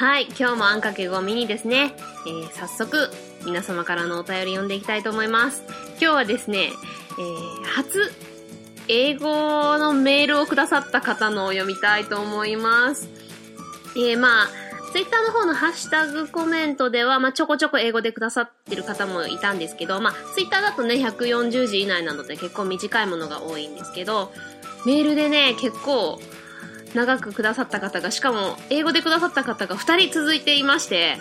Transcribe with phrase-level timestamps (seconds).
[0.00, 1.92] はい、今日もあんかけごミニですね。
[2.26, 3.10] えー、早速、
[3.44, 5.62] 皆様からのお便り読んでいきたいと思います。
[5.68, 6.70] 今日はですね、
[7.18, 8.10] えー、初、
[8.88, 13.10] 英語のメールをくださった方のを読みたいと思います。
[13.94, 14.46] えー、まあ、
[14.92, 24.32] ツイッターの方のハッシュタグコメントでは、まあ、ちょこちょこ英語でくださってる方もいたんですけど、まあ、ツイッターだとね、140字以内なので結構短いものが多いんですけど、
[24.86, 26.18] メールでね、結構
[26.94, 31.16] 長くくださった方が、しかも英語でくださった方が2人続いていまして、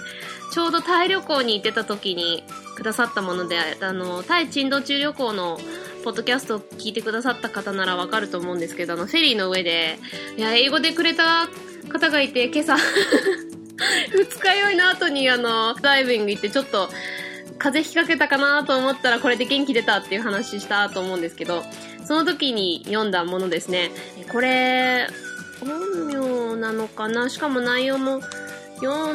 [0.52, 2.44] ちょうどタイ旅行に行ってた時に
[2.76, 5.60] くださったもので、あの、タイ珍道中旅行の
[6.04, 10.00] ポッドキャストを聞いてくださった方ならわかると思うんですけど、あの、フェリーの上で、
[10.38, 11.48] いや、英語でくれた
[11.90, 16.90] 方がいて、今朝、二日酔いの後にあの、ダイビング行ってちょっと、
[17.60, 21.64] 風邪ひかけたかなと思ったらこれで元気出たっていう話したと思うんですけど、
[22.06, 23.92] その時に読んだものですね。
[24.32, 25.08] これ、
[25.60, 27.30] 本名なのかな？
[27.30, 28.22] しかも内容も
[28.82, 29.14] 読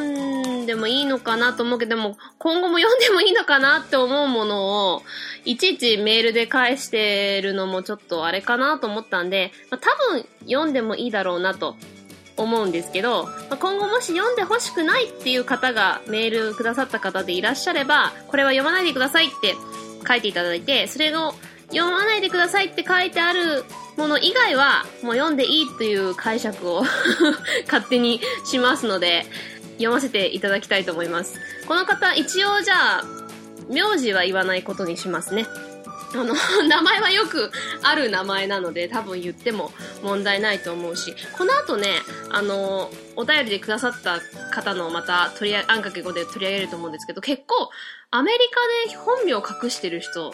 [0.63, 5.03] んでもいいのかなと思うけど、でも今後も読んでもいいのかなって思うものを、
[5.45, 11.77] いちいちメールで返してるのもちょっとあれかなと思ったんで、まあ、多分読んでもいいだろうなと
[12.37, 19.55] 思うんですけど、まあ、今後もし読んでほしくないっていう方がメールくださった方でいらっしゃれば、これは読まないでくださいって
[20.07, 21.33] 書いていただいて、それを
[21.69, 23.65] 読まないでくださいって書いてある
[23.97, 26.85] もの以外はもう読んでいいという解釈を
[27.67, 29.27] 勝手にしますので、
[29.75, 31.39] 読ませていただきたいと思います。
[31.67, 33.05] この方、一応じゃあ、
[33.69, 35.47] 名字は言わないことにしますね。
[36.15, 36.35] あの、
[36.69, 37.51] 名前はよく
[37.83, 41.89] ある名前なので、多分言っても問題ないと思うし、この後ね、
[42.31, 44.21] あの、お便りでくださった
[44.53, 47.71] 方のまた取りあ、あんかけ語で取り上げると思うんですけど、結構、
[48.11, 48.39] アメリ
[48.87, 50.33] カで本名を隠してる人、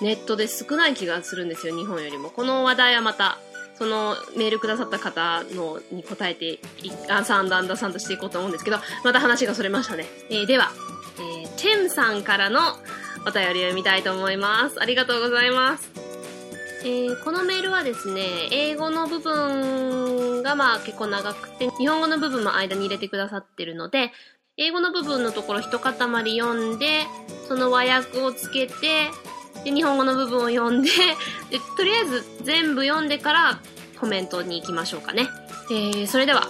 [0.00, 2.30] ネットで少ない気がするんですよ、日本よりも。
[2.30, 3.38] この話題はまた、
[3.76, 6.60] そのメールくださった方のに答えてい、
[7.08, 10.06] あ、サンダンダさんとしていこうと思うんですけど、また話がそれましたね。
[10.28, 10.70] えー、では、
[11.18, 12.60] えー、ティムさんからの
[13.26, 14.80] お便りを読みたいと思います。
[14.80, 15.90] ありがとうございます。
[16.82, 24.12] えー、このメールはですね、英語の部分がまあ結構長くて、日本語の部分も間に入れてくださってるので、
[24.56, 27.06] 英語の部分のところ一塊読んで、
[27.48, 29.10] その和訳をつけて、
[29.64, 30.88] で、日本語の部分を読んで、
[31.50, 33.60] で、とりあえず全部読んでから
[33.98, 35.28] コメントに行きましょうかね。
[35.70, 36.48] えー、それでは。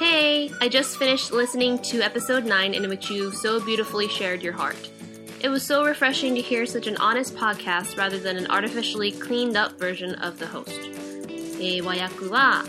[0.00, 4.54] Hey, I just finished listening to episode 9 in which you so beautifully shared your
[4.54, 4.88] heart.
[5.42, 9.56] It was so refreshing to hear such an honest podcast rather than an artificially cleaned
[9.56, 10.72] up version of the host.
[11.60, 12.64] えー、和訳は、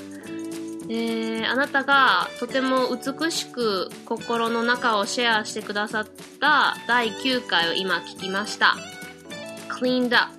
[0.90, 6.08] えー、あなたがとても美しく心の中をシェアしてくださっ
[6.42, 8.76] た第9回を今聞きました。
[9.82, 10.32] Cleaned up、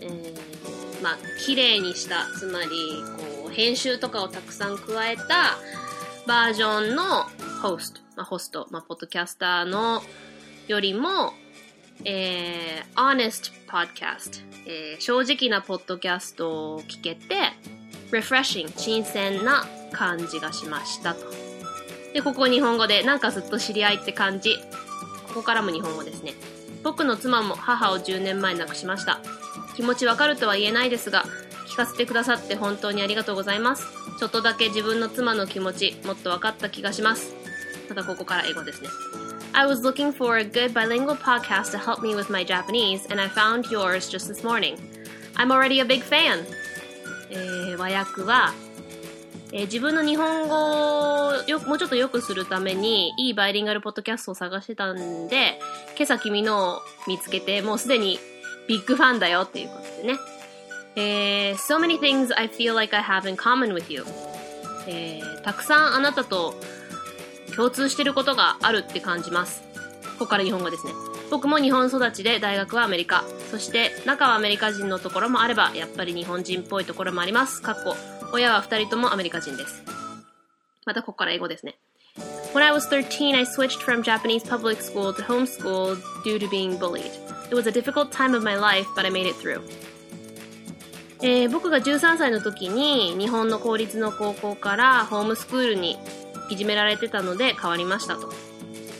[0.00, 2.68] えー、まあ、綺麗にした、つまり、
[3.16, 5.56] こう、編集とかをたくさん加えた
[6.26, 7.24] バージョンの
[7.62, 10.02] ホスト、まあ、ホスト、まあ、ポッドキャスターの
[10.68, 11.32] よりも、
[12.04, 17.36] えー、honest podcast、えー、正直なポッドキャストを聞けて、
[18.10, 21.20] refreshing、新鮮な感じがしましたと。
[22.12, 24.56] で、ここ日本語で、なんかずっと知り合いって感じ。
[25.28, 26.34] ここからも日本語ですね。
[26.82, 29.20] 僕の妻も母を10年前亡くしました。
[29.76, 31.24] 気持ちわかるとは言えないですが、
[31.66, 33.86] 聞かせてくださって本当にありがとうございます。
[34.18, 37.34] ちょっとだけ自分の妻の気持ち、もっと分かった気がします。
[37.88, 38.88] またここから英語ですね。
[39.54, 43.28] I was looking for a good bilingual podcast to help me with my Japanese, and I
[43.28, 44.76] found yours just this morning.
[45.36, 46.44] I'm already a big fan!
[47.30, 48.52] えー、和訳は、
[49.52, 55.58] えー、自分の日本語をよもうちょっと良くするために、いいバイリンガルポッドキャストを探してたんで、
[55.96, 58.18] 今朝君のを見つけて、もうすでに
[58.68, 60.18] ビッグファンだよっていうことでね。
[60.94, 64.04] えー、so many things I feel like I have in common with you.
[64.86, 66.54] えー、たくさんあなたと
[67.54, 69.62] 共通してることがあるって感じます。
[70.18, 70.92] ここから日本語ですね。
[71.30, 73.24] 僕も日本育ちで大学はアメリカ。
[73.50, 77.62] そして中はアメリカ人のところもあれば、やっぱり日本人っぽいところもあります。
[77.62, 77.96] かっこ、
[78.32, 79.82] 親は二人ともアメリカ人です。
[80.84, 81.78] またここから英語ですね。
[82.52, 87.10] When I was 13, I switched from Japanese public school to homeschool due to being bullied.
[87.50, 89.62] It was a difficult time of my life, but I made it through.
[91.22, 95.96] えー、僕が13歳の時に日本の公立の高校からホームスクールに
[96.50, 98.32] いじめられてたので変わりましたと。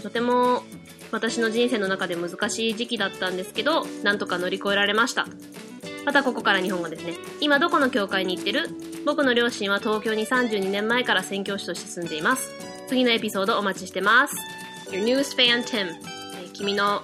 [0.03, 0.63] とても
[1.11, 5.27] 私の人生の中で難しい時期だったんですけど、なんとか乗り越えられました。
[6.07, 7.15] またここから日本語ですね。
[7.41, 8.71] 今どこの教会に行ってる？
[9.05, 12.62] 僕の両親は東京に32年前から宣教師として住んでいます。
[12.92, 14.36] 次のエピソードお待ちしてます。
[14.92, 15.88] Your newest fan, Tim.
[16.42, 17.04] えー君の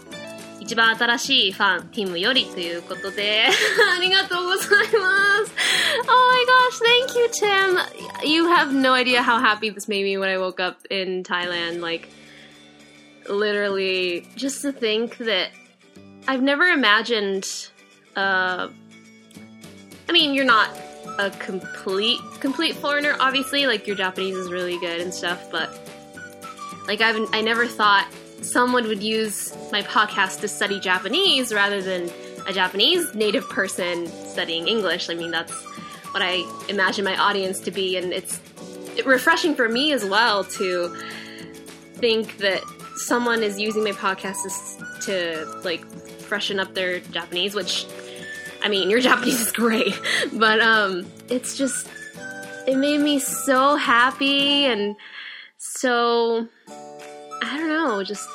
[0.60, 3.48] 一番新しいファン、ティムよりということで、
[3.98, 5.54] ありがとうございます。
[6.08, 7.78] Oh my gosh, thank you, Tim.
[8.26, 11.82] You have no idea how happy this made me when I woke up in Thailand.
[11.82, 12.08] Like,
[13.30, 15.50] literally, just to think that
[16.28, 17.46] I've never imagined,
[18.16, 18.70] uh,
[20.08, 20.70] I mean, you're not
[21.19, 23.67] a complete, complete foreigner, obviously.
[23.67, 25.71] Like, your Japanese is really good and stuff, but,
[26.87, 28.07] like, I've, I never thought
[28.43, 32.11] someone would use my podcast to study Japanese rather than
[32.47, 35.11] a Japanese native person studying English.
[35.11, 35.53] I mean, that's
[36.13, 38.41] what I imagine my audience to be, and it's
[39.05, 40.97] refreshing for me as well to
[41.95, 42.63] think that
[42.97, 44.43] someone is using my podcast
[45.01, 45.85] to, to like
[46.21, 47.87] freshen up their Japanese, which
[48.63, 49.99] I mean, your Japanese is great,
[50.33, 51.89] but um, it's just
[52.67, 54.97] it made me so happy and
[55.57, 56.47] so
[57.43, 58.29] I don't know, just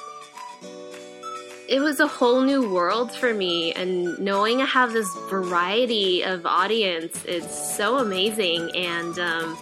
[1.67, 6.45] it was a whole new world for me and knowing I have this variety of
[6.45, 9.57] audience it's so amazing and um,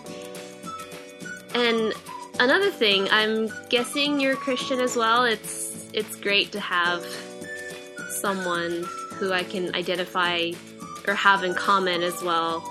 [1.53, 1.93] and
[2.39, 7.05] another thing I'm guessing you're Christian as well it's it's great to have
[8.09, 8.85] someone
[9.21, 10.51] who I can identify
[11.07, 12.63] or have in common as well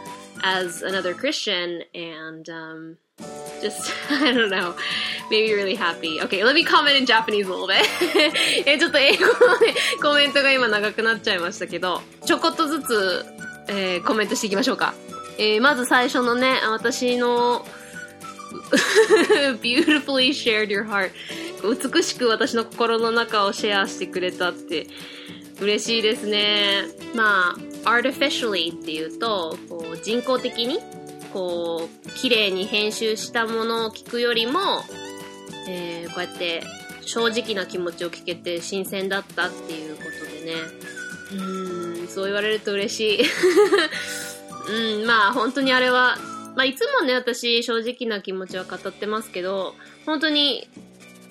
[0.42, 2.96] as another Christian and um,
[3.62, 4.74] just I don't know
[5.30, 7.86] maybe really happy okay let me comment in Japanese a little bit
[8.66, 9.30] えちょっと英語の
[9.60, 13.24] ねコメントが今長くなっちゃいましたけどちょこっとずつ、
[13.68, 14.94] えー、コメントしていきましょうか、
[15.38, 17.64] えー、まず最初のね私の
[19.60, 21.12] beautifully shared your heart
[21.62, 24.86] 美しく私の心の中をシェアしてくれたって
[25.60, 26.84] 嬉しいですね
[27.14, 30.78] まあ artificially っていうとこう人工的に
[31.32, 34.60] こう、綺麗に編集したものを聞くよりも、
[35.68, 36.62] えー、こうやって
[37.02, 40.60] 正直な気持ちを聞けて新鮮だったっていうことでね。
[41.32, 43.22] うん、そう言われると嬉しい。
[45.00, 46.18] うん、まあ本当にあれは、
[46.56, 49.74] まあいつもね、私正直な気持ちは語ってますけど、
[50.06, 50.68] 本当に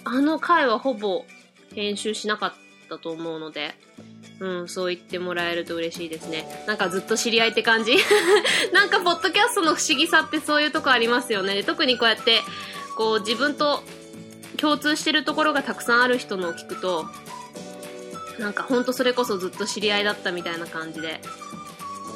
[0.06, 1.26] あの回はほぼ
[1.76, 2.54] 編集しなかっ
[2.90, 3.76] たと思うので、
[4.40, 6.46] うん、そう言ってもらえると嬉しいですね。
[6.66, 7.98] なんかずっと知り合いって感じ
[8.72, 11.64] なんか、ポッドキャストの不思議さってそういうとこありますよね。
[11.64, 12.42] 特にこうやって、
[12.96, 13.84] こう、自分と
[14.58, 17.06] 共通してるところがたくさんある人のを聞くと、
[18.40, 21.20] なんかほんとそれこそずっと知り合いだったみたいな感じで、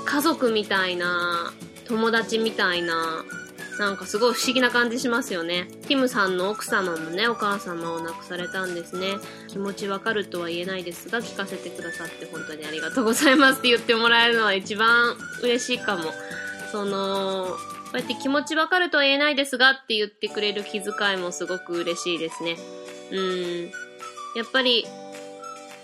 [0.06, 1.52] 家族みたいな、
[1.86, 3.26] 友達みたいな、
[3.80, 5.68] なんかすごい不思議な感じしますよね。
[5.88, 9.16] ティムさんの奥様もね、お母様を亡くされたんですね。
[9.48, 16.04] 気持ちわかるとは言えないですが、聞かせてくださって本当にありがとうございますって言ってもらえるのは一番嬉しいかも。
[16.72, 17.58] その、こ
[17.96, 22.58] うやって気持ちわかるとは言えないですがって言ってくれる気遣いもすごく嬉しいですね。
[23.12, 23.72] うん。
[24.36, 24.86] やっぱり、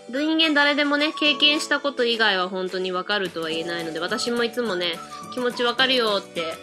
[0.10, 4.98] 人間誰でもね、経験したこと以外は本当にわかるとは言えないので、私もいつもね、
[5.34, 6.56] 気持ちわかるよって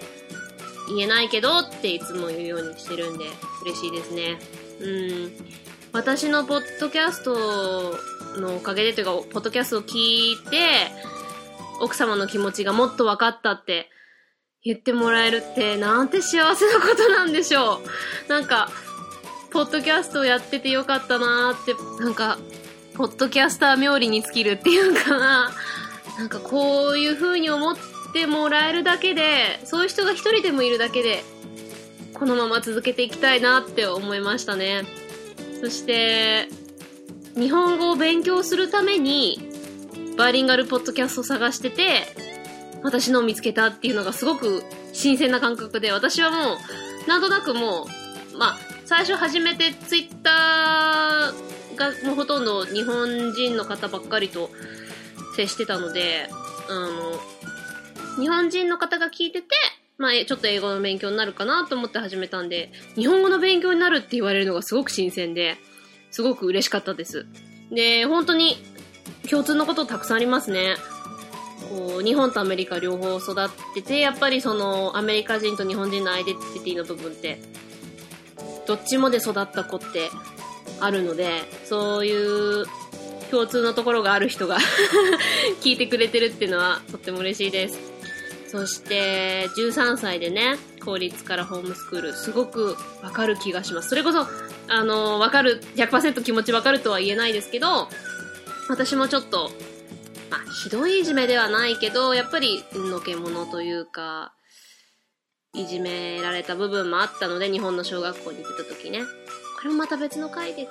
[0.88, 3.26] 言えないけどっていつも言うようにしてるんで
[3.64, 4.38] 嬉しいですね。
[4.80, 5.32] うん。
[5.92, 7.98] 私のポッドキャスト
[8.40, 10.90] のおかげでというか、ポッドキャストを聞いて、
[11.80, 13.88] 奥様の気持ちがもっと分かったって
[14.62, 17.80] 言ってもらえるってなんて幸せなことなんでしょ
[18.26, 18.28] う。
[18.28, 18.70] なんか、
[19.50, 22.38] ポッドキャストをやっててよかったなーって、なんか、
[22.94, 25.52] ポッドキャスター冥利に尽きるっていうかな。
[26.18, 31.22] なんかこういう風に思っててもらえるだけで、そういう人が一人でもいるだけで、
[32.14, 34.84] このまま続けていきたいなって思いましたね。
[35.60, 36.48] そして、
[37.34, 39.38] 日本語を勉強するために、
[40.16, 42.06] バイリンガルポッドキャストを探してて、
[42.82, 44.62] 私のを見つけたっていうのがすごく
[44.94, 47.86] 新鮮な感覚で、私はもう、なんとなくも
[48.32, 54.48] う、まあ、最初始めてツイッターがもうほとんど日本人の方ばっかりと
[55.36, 56.30] 接してたので、
[56.70, 57.20] あの、
[58.18, 59.48] 日本人の方が聞いてて、
[59.98, 65.56] まあ、ちょっと英語の勉強になるかなと思って始めたんで、日本語の勉強になるって言われるのがすごく新鮮で、
[66.10, 67.26] すごく嬉しかったです。
[67.70, 68.56] で、本当に
[69.28, 70.76] 共通のことたくさんありますね。
[71.70, 77.40] こう、日本とアメリカ両方育ってて、やっぱりその、アメリカ人と日本人のアイデンティティの部分って、
[78.66, 80.10] どっちもで育った子って
[80.80, 82.66] あるので、そういう
[83.30, 84.58] 共通のところがある人が
[85.62, 87.95] 聞いてくれてるっていうのはとっても嬉しいです。
[88.48, 93.88] そして13歳でね公立からホームスクールすごくわかる気がします。
[93.88, 94.26] それこそ
[94.68, 97.88] あのわかる100%気持ちわかるとは言えないですけど
[98.68, 99.50] 私もちょっと
[100.30, 104.32] まあひどいいじめではないけどやっぱりのけ者というか
[105.54, 109.00] いじめられた部分もあったので日本の小学校に行ってた時ね。
[109.56, 110.70] これもまた別の回で語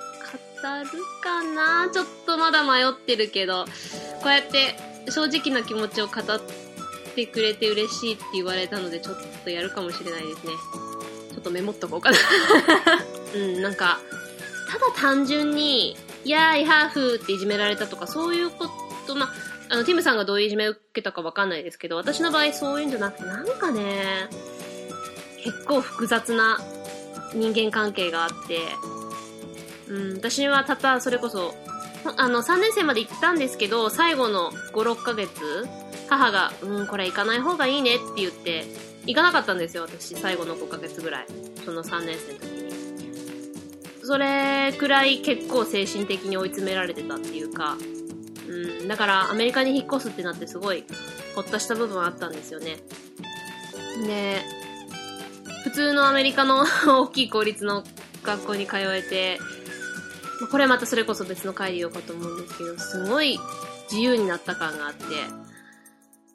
[1.22, 1.90] かな？
[1.92, 3.64] ちょっとまだ迷ってるけど、
[4.22, 4.76] こうやって
[5.10, 6.65] 正直な気持ちを語って
[7.24, 10.52] くれて嬉しいって言われたので、ちょっとやるかもしれないですね。
[11.32, 12.18] ちょっとメモっとこうかな。
[13.34, 13.98] うん、なんか、
[14.70, 18.68] ただ単純に、いやーい、ハーフっていじめられたとか、そういうこ
[19.06, 19.32] と、ま
[19.68, 24.28] あの、ティムさんがどういういじめを受けたかわかんないですけど、私の場合そういうんじゃなくて、なんかね、
[25.42, 26.58] 結構複雑な
[27.32, 28.60] 人間関係があって、
[29.88, 31.54] うん、私はたったそれこそ、
[32.16, 35.66] あの、3年生まで行ったんですけど、最後の5、6ヶ月、
[36.08, 38.64] 母が、うん、これ行かない方がいいねって言って、
[39.06, 41.26] 行かなかったんですよ、私、最後の5ヶ月ぐらい。
[41.64, 42.66] その3年生の時に。
[44.02, 47.76] それくらい結構精神的に追い詰められてたっていうか、
[48.48, 50.84] うん、だからアメリカに引っ越すってなってすごい、
[51.34, 52.78] ほっとした部分はあったんですよね。
[54.06, 54.42] で、
[55.64, 57.82] 普通のアメリカの 大きい公立の
[58.22, 59.40] 学校に通えて、
[60.50, 63.38] これまたそれこそ別の回で言おうかと思うんですけど、すごい
[63.90, 65.04] 自由になった感があって、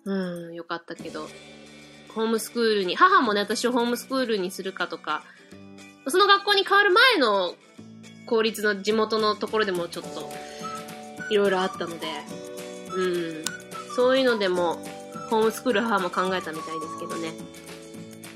[0.05, 1.27] うん、よかったけど、
[2.15, 5.24] ホームスクールに、母もね、私をホームスクールにするかとか、
[6.08, 7.55] その学校に変わる前の
[8.25, 10.29] 公立の地元のところでもちょっと、
[11.29, 12.08] いろいろあったので、
[12.96, 13.46] うん、
[13.96, 14.84] そういうのでも、
[15.29, 17.34] ホームスクール母も考えたみたいですけどね。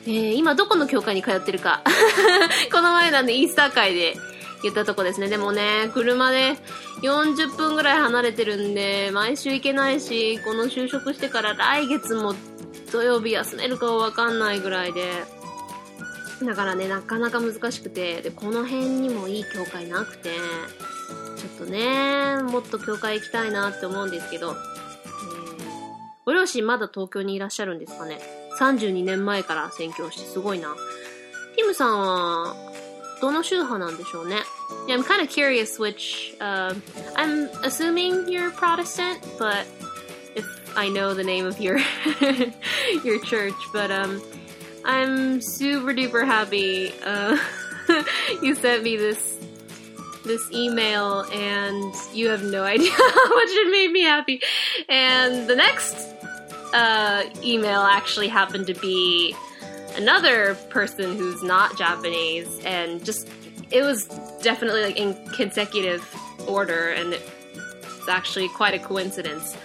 [0.07, 1.81] えー、今どこの教会に通ってるか。
[2.71, 4.15] この前なんでイースター会で
[4.65, 5.27] 言ったとこですね。
[5.27, 6.55] でもね、車で
[7.01, 12.33] 40分ぐらい離れてるんで、毎週行けないし、この就職してから来月も
[12.91, 15.03] 土曜日休めるかわかんないぐらいで、
[16.43, 20.31] だからね、なかなか難しくて、で、この辺にもいい教会なくて、
[21.37, 24.55] ちょっとね、もっと教会行きたいなって思うんですけど、えー、
[26.25, 28.19] ご両親まだ東京にいらっしゃるんですかね
[28.59, 30.73] 32年前から宣教してすごいな。
[31.55, 32.55] ティムさんは、
[33.20, 34.36] どの宗派なんでしょうね。
[34.86, 36.74] Yeah, I'm kind of curious which, uh,
[37.16, 39.66] I'm assuming you're Protestant, but
[40.34, 40.46] if
[40.76, 41.78] I know the name of your,
[43.04, 44.22] your church, but, um,
[44.84, 47.36] I'm super duper happy, uh,
[48.42, 49.38] you sent me this,
[50.24, 54.40] this email and you have no idea how much it made me happy.
[54.88, 55.96] And the next
[56.72, 59.34] uh, email actually happened to be
[59.97, 63.27] another person who's not Japanese, and just
[63.71, 64.05] it was
[64.41, 66.03] definitely like in consecutive
[66.47, 69.55] order, and it's actually quite a coincidence.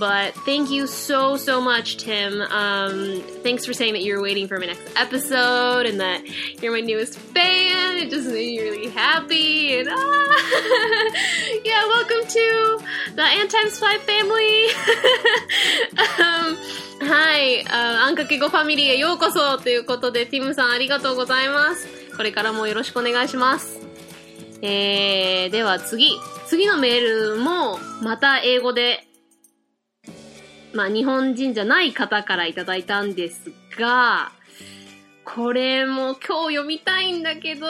[0.00, 2.40] But thank you so, so much, Tim.
[2.40, 6.22] Um, thanks for saying that you're waiting for my next episode and that
[6.62, 7.98] you're my newest fan.
[7.98, 9.78] It just made me really happy.
[9.78, 11.10] And ah,
[11.64, 12.80] yeah, welcome to
[13.14, 14.68] the Ant Times 5 family.
[16.18, 16.56] um,
[17.02, 21.88] はい、あんかけごファミリーへようこそということで、ティムさんありがとうございます。
[22.16, 23.80] これからもよろしくお願いします。
[24.62, 26.10] えー、では次。
[26.46, 29.06] 次のメールも、また英語で
[30.75, 34.31] まあ、日本人じゃない方からいただいたんですが、
[35.23, 37.65] これも今日読みたいんだけど、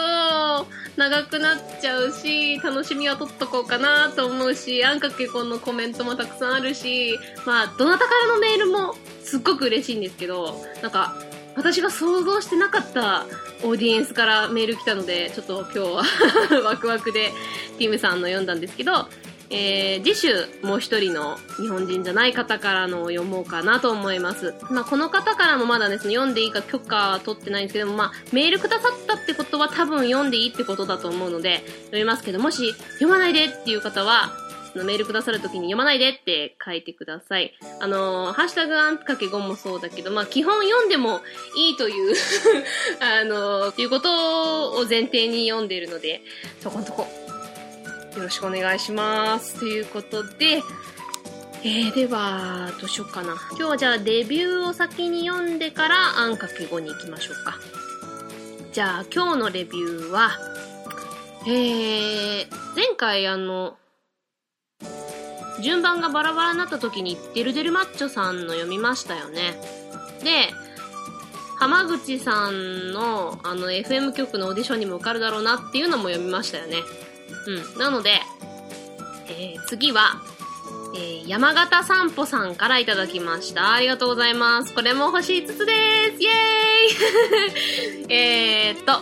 [0.97, 11.15] 長くなっちゃうし、楽しみは取っとこうかなと思うし、あんかけこのコメントもたくさんあるし、まあ、どなたからのメールもすっごく嬉しいんですけど、なんか、
[11.55, 13.25] 私が想像してなかった
[13.63, 16.03] オーディエンスからメール来たので、ちょっと今日は
[16.65, 17.31] ワクワクで
[17.77, 19.07] ティムさんの読んだんですけど、
[19.49, 24.55] えー、次週もう一人の日本人じゃない方からのを読もうかなと思います。
[24.71, 34.33] まあ、この方からもまだですね、読んでいいか許可は取ってないんですけども、まあ、メールくださったってことは多分読んでいいってことだと思うので、読みますけど、もし読まないでっていう方は、
[34.77, 37.53] のメールくださるときに読まないでって書いてください。
[37.79, 41.21] あのー、ハッシュタグアンかけ5もそうだけど、まあ、基本読んでも
[41.57, 42.15] いいという
[42.99, 46.21] あのー、いうことを前提に読んでいるので、
[46.61, 47.07] そこんとこ
[48.15, 49.60] よろしくお願いします。
[49.60, 50.63] ということで、
[51.63, 53.36] えー、では、どうしようかな。
[53.51, 57.57] 今日はじゃあデビューを先に読んでからあんかけ語に行きましょうか。
[58.72, 60.31] じゃあ今日のレビューは、
[61.45, 63.77] えー、前回あの、
[65.62, 69.60] 順番がバラバラになった時にデルデルマッチョさんの読みましたよね。
[70.24, 70.53] で、
[71.57, 76.77] 浜口さんのあの FM 局のオーディションにも受かるだろうなっていうのも読みましたよね。
[77.47, 77.79] うん。
[77.79, 78.21] なので、
[79.27, 80.21] えー、次は、
[80.95, 83.73] えー、山形散歩さんからいただきました。
[83.73, 84.73] ありがとうございます。
[84.73, 85.73] これも星5つで
[86.17, 86.23] す。
[86.23, 89.01] イェーイ えっと、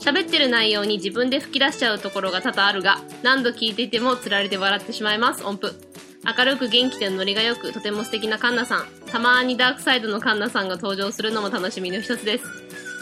[0.00, 5.44] 喋ってる内容に自分で吹き出しちゃうところが多々あるが、何度聞いていても釣られて笑ってしまいます。
[5.44, 5.74] 音符。
[6.24, 8.86] 明るく元気でノリが良く、とても素敵なカンナさん。
[9.06, 12.44] たまにダークサイドのカンナさんが登場するのも楽しみの一つです。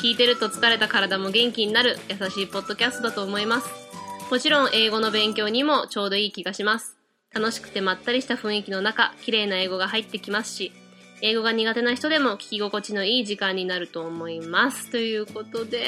[0.02, 3.89] 聞いてると疲れた体も元気になる優しいポッドキャストだと思います。
[4.30, 6.96] もちろん英語の勉強にもちょうどいい気がします。
[7.34, 10.72] 楽しくてまったりした雰囲気の中、綺麗な英語が入ってきますし、
[11.20, 14.88] 英語が苦手な人でも聞き心地のいい時間になると思います。
[14.92, 15.80] ということで、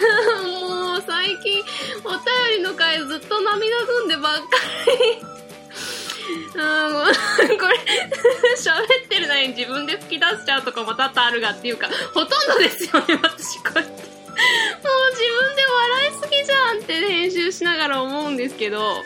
[0.42, 1.60] もう最近
[2.02, 4.42] お便りの回ずっと涙ぐんでばっか
[4.86, 5.20] り。
[6.56, 7.76] うん、これ、
[8.56, 14.19] 喋ってるのに自分で吹き出しちゃうとかも多々あるがっていうか、ほとんどですよね、私こうやって。
[14.40, 19.02] もう自分で笑いすぎじゃんって編集しながら思うんですけど、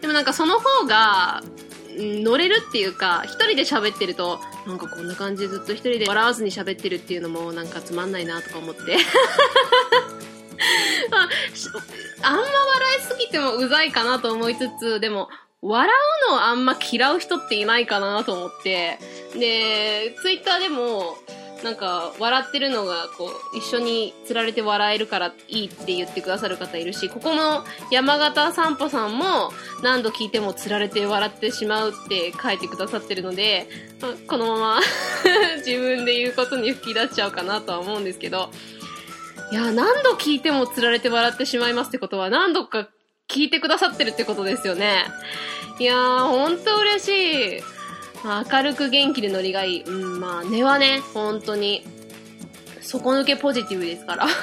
[0.00, 1.42] でもなんかその方が、
[1.96, 8.96] 乗れるっていうか、一人で喋ってると、なんかこんな感じずっと一人で笑わずに喋ってるっていうのもなんかつまんないなとか思って。
[11.10, 11.28] あ、
[12.22, 15.28] あんま笑いすぎてもうざいかなと思いつつ、でも、
[15.62, 15.90] 笑
[16.28, 18.98] うのをあんま嫌う人っていないかなと思って、
[19.34, 21.16] で、ツイッターでも、
[21.62, 29.52] なんか、笑ってるのが、こう、一緒に釣られて笑えるからいいって言ってくださる方いるし、ここの山形散歩さんも
[29.82, 33.68] 何度聞いても釣られて笑ってしまうって書いてくださってるので、
[34.26, 34.80] このまま
[35.64, 38.50] 自分で言うことに吹き出しちゃうかなとは思うんですけど、
[39.52, 42.88] いや、何度聞いても釣られて笑ってしまいますってことは何度か
[43.28, 45.04] 聞いてくださってるってことですよね。
[45.78, 47.79] いやー、ほんと嬉しい。
[48.24, 49.82] まあ明るく元気でノリがいい。
[49.82, 51.84] うん、まあ根はね、本当に、
[52.80, 54.26] 底抜けポジティブですから。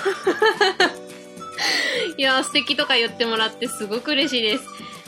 [2.18, 4.64] いや、素敵とか言ってもらってすごく嬉しいです。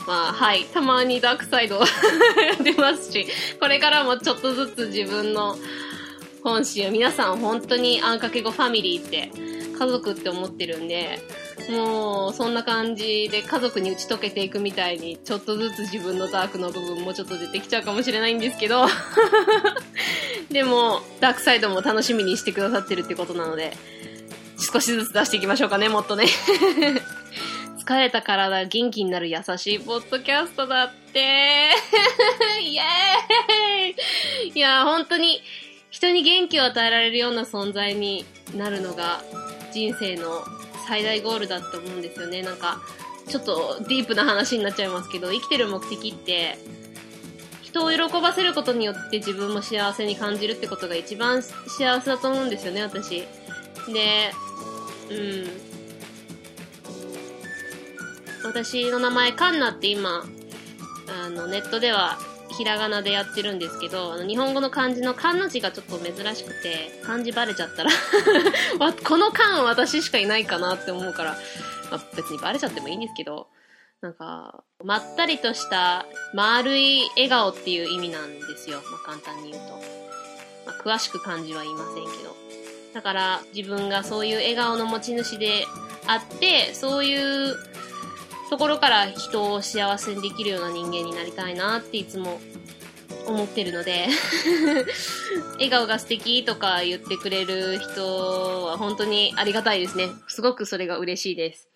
[0.06, 0.64] まあ、はい。
[0.64, 1.82] たまにダークサイド
[2.62, 3.26] 出ますし、
[3.58, 5.56] これからもちょっとずつ自分の
[6.42, 9.30] 本心を皆さん本当にあんかけ語ファミリーって
[9.78, 11.20] 家族って思ってるんで、
[11.68, 18.86] もうそんな感じで家族に打ち解けていくみたいにちょっとずつ自分のダークの部分もちょっと出てきちゃうかもしれないんですけど、
[20.50, 23.76] でもダークサイドも楽しみにしてくださってるってことなので、
[24.72, 26.26] 少しずつ出していきましょうかね、もっとね。
[27.78, 31.20] 疲れた体元気になる優しいポッドキャストだって。
[32.62, 35.42] イエーイいや、本当に
[35.90, 39.22] 人に元気を与えられるような存在になるのが
[39.72, 40.44] 人生の
[40.90, 42.42] 最大ゴールだと思うんですよね。
[42.42, 42.80] なんか、
[43.28, 46.58] ちょっとディープな話になっちゃいますけど、生きてる目的って、
[47.62, 53.20] 人を喜ばせることによって自分も幸せに感じるってことが一番幸せだと思うんですよね、私。
[53.92, 54.32] で、
[55.10, 55.48] うん。
[58.42, 60.24] 私の名前カンナって今、
[61.06, 62.18] あの、ネットでは
[62.56, 67.90] ひらがなでやってるんですけど、あの日本語の漢字の漢の字がちょっと珍しくて、漢字バレちゃったら
[69.04, 71.38] この漢私しかいないかなって思うから、
[71.90, 73.48] まあ、別にバレちゃってもいいんですけど、
[74.00, 78.80] なんか、まったりとした丸い笑顔っていう意味なんですよ。
[78.90, 79.74] まあ、簡単に言うと。
[80.66, 82.34] まあ、詳しく漢字は言いませんけど。
[82.94, 85.66] だから自分がそういう笑顔の持ち主で
[86.06, 87.56] あって、そういう
[88.50, 92.40] ところから人を幸せにできるような人間になりたいなっていつも
[93.26, 94.08] 思ってるので
[95.54, 100.08] 笑顔が素敵とか言ってくれる人は本当にありがたいですね。
[100.26, 101.68] すごくそれが嬉しいです。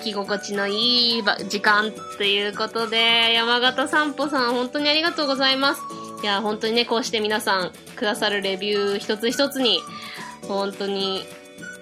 [0.00, 5.80] 聞き心地のいい時間ということで、山形散歩さん本当にありがとうございます。
[6.22, 9.80] いや、本当にね、こうして皆さんくださるレビュー一つ一つに、
[10.48, 11.24] 本当に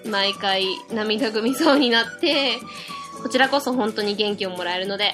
[0.05, 2.59] 毎回涙ぐみそうになって、
[3.25, 5.13] こちらこそ本当に元気をもらえるので、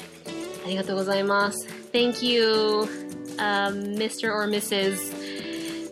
[0.65, 1.65] ありがとうございます。
[1.93, 2.85] Thank you,
[3.37, 4.33] um, Mr.
[4.33, 5.13] or Mrs.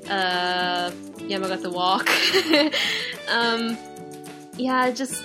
[0.10, 0.92] Uh,
[1.30, 2.10] Yamagata Walk.
[3.32, 3.78] um,
[4.58, 5.24] yeah, just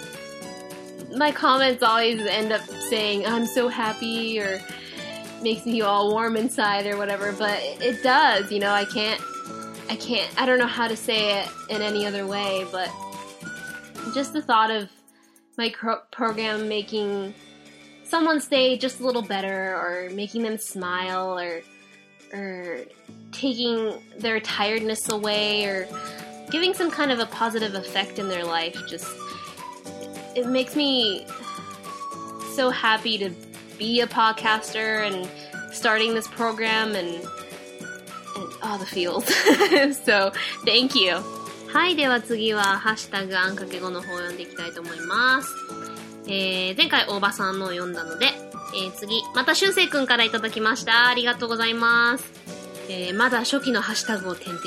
[1.16, 4.60] my comments always end up saying, I'm so happy or
[5.42, 9.20] makes me all warm inside or whatever, but it does, you know, I can't,
[9.90, 12.88] I can't, I don't know how to say it in any other way, but
[14.14, 14.88] just the thought of
[15.56, 17.34] my cro- program making
[18.04, 21.62] someone's day just a little better or making them smile or
[22.32, 22.78] or
[23.32, 25.88] taking their tiredness away or
[26.50, 29.10] giving some kind of a positive effect in their life just
[30.36, 31.26] it makes me
[32.54, 33.30] so happy to
[33.78, 35.28] be a podcaster and
[35.74, 37.08] starting this program and
[38.36, 39.24] and all the feels
[40.04, 40.32] so
[40.64, 41.22] thank you
[41.74, 45.52] はい、では次は、ハッシュタグあんかけ語の方を読んでいきたいと思います。
[46.28, 51.08] えー、前回大場さんのを読んだので、えー、次、またしゅんせいくんからいただきました。
[51.08, 52.24] ありがとうございます。
[52.88, 54.60] えー、まだ初期のハッシュタグを点々。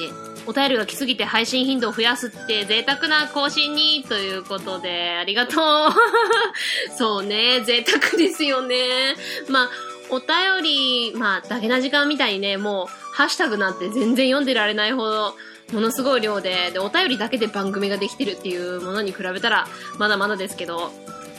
[0.48, 5.92] お便りが来すぎて配信頻度を増やすって贅沢な更新にということで、ありがとう。
[6.98, 9.16] そうね、贅沢ですよね。
[9.48, 9.70] まあ、
[10.10, 10.28] お便
[10.62, 15.36] り、まあ、だけな時間みたいにね、もう、ハッシュタグなんて全然読んでられないほど、
[15.74, 20.92] ものすごい量で、で、お便りだけで番組ができてるっていうものに比べたら、まだまだですけど、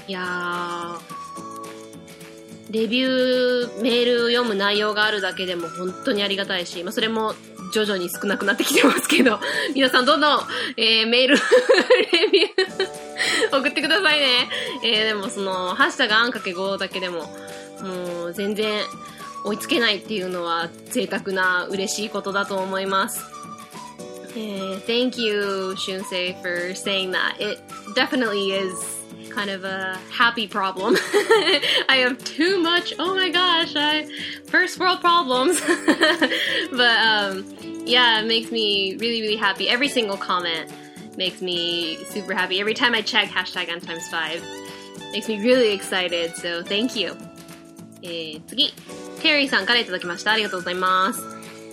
[0.07, 0.99] いやー、
[2.71, 7.35] レビュー、メール読む内容があるだけでも本当にありがたいし、まあ、それも
[7.73, 9.41] 徐々に少なくなってきてますけど、
[9.75, 10.41] 皆さんどんどん、
[10.77, 11.37] えー、メール、
[12.13, 14.51] レビュー 送ってくださいね。
[14.85, 17.35] えー、でもその、ハッシュタグあんかけ5だけでも、
[17.81, 18.85] もう全然
[19.45, 23.25] 追いつけないっていうのは贅沢な嬉しいことだと思います。
[24.38, 27.38] えー、thank you, Shunsei, for saying that.
[27.40, 27.62] It
[27.96, 30.96] definitely is kind of a happy problem.
[31.90, 32.94] I have too much.
[33.00, 34.08] Oh my gosh, I
[34.46, 35.60] first world problems.
[36.72, 37.46] but um,
[37.86, 39.70] yeah, it makes me really really happy.
[39.70, 40.72] Every single comment
[41.18, 42.60] makes me super happy.
[42.60, 44.44] Every time I check hashtag n times five,
[45.12, 46.36] makes me really excited.
[46.36, 47.16] So thank you.
[48.06, 48.74] えー、次、
[49.22, 50.34] テリーさんからいただきました。
[50.34, 51.24] ありがとうございます。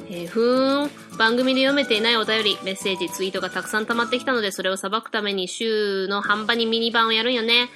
[0.08, 1.03] えー、ふーん。
[1.17, 7.69] 番組で読めていないお便り、メッセージ、ツイートがたくさん溜まってきたので、それを裁くために週の半ばにミニ版をやるんよね。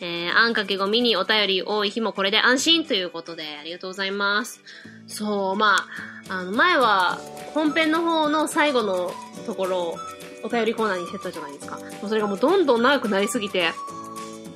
[0.00, 4.60] えー、あんかけごミニお便り多い日もこれで安心ということで、ありがとうございます。
[5.06, 5.86] そう、ま
[6.28, 7.18] あ、あの、前は、
[7.54, 9.10] 本編の方の最後の
[9.46, 9.96] ところ、
[10.42, 11.76] お便りコーナーにしてたじゃないですか。
[11.76, 13.72] もうそれがもうどんどん長くなりすぎて、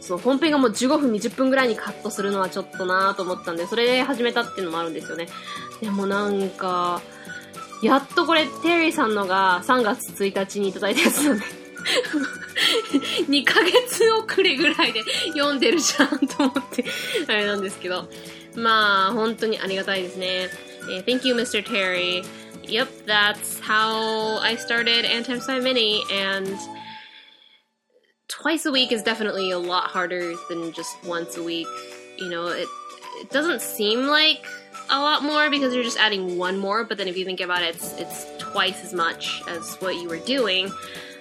[0.00, 5.28] そう、本編がもう15分、20分ぐらいにカットするのはちょっとなぁと思ったんで、それで始めたっていうのもあるんですよね。
[5.80, 7.00] でもなんか、
[7.82, 11.44] やっとこれ、テリーさんのが3月1日にいただいたやつなんで
[13.28, 16.84] 2ヶ月遅れぐらいで読んでるじゃんと思って、
[17.26, 18.08] あれなんですけど。
[18.56, 20.48] まあ、本当にありがたいですね。
[20.90, 21.62] え、Thank you, Mr.
[21.62, 22.24] Terry.
[22.64, 26.56] Yep, that's how I started a n t i m e s i Mini, and
[28.28, 31.66] twice a week is definitely a lot harder than just once a week.
[32.18, 32.68] You know, it,
[33.22, 34.42] it doesn't seem like
[34.90, 37.62] a lot more because you're just adding one more, but then if you think about
[37.62, 40.70] it, it's, it's twice as much as what you were doing.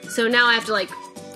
[0.09, 0.89] So now I have to like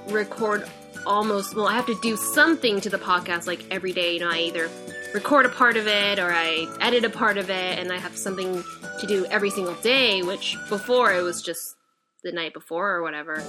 [0.08, 0.68] record
[1.06, 4.16] almost, well, I have to do something to the podcast like every day.
[4.16, 4.70] You know, I either
[5.14, 8.18] record a part of it or I edit a part of it and I have
[8.18, 8.64] something
[9.00, 11.76] to do every single day, which before it was just
[12.24, 13.44] the night before or whatever.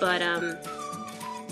[0.00, 0.56] But, um,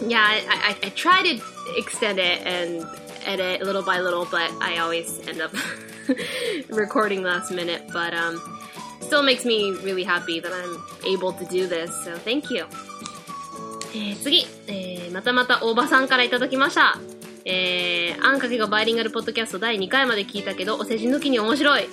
[0.05, 1.41] yeah, I, I, I try to
[1.77, 2.87] extend it and
[3.25, 5.55] edit little by little, but I always end up
[6.71, 7.83] recording last minute.
[7.93, 8.41] But um,
[9.01, 11.91] still makes me really happy that I'm able to do this.
[12.05, 12.67] So thank you.
[13.95, 16.99] えー、次、えー、またまた大場さんからいただきました。
[17.45, 21.89] えー、あんかけがバイリンガルポッドキャスト第2回まで聞いたけど、お世辞抜きに面白い。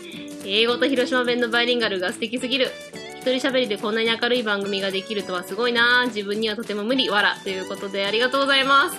[0.45, 2.71] 英語と広島弁のバイリンガルが素敵すぎる。
[3.19, 7.37] 一人喋りでこんなに明るい番組ができるとはすごいな自分にはとても無理、わら。
[7.43, 8.97] ということでありがとうございます。